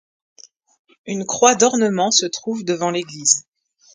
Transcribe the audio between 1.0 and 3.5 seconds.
Une croix d’ornement, se trouve devant l’église.